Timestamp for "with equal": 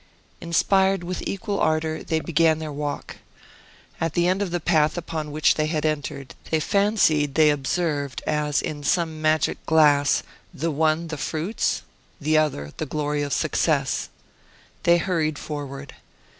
1.03-1.59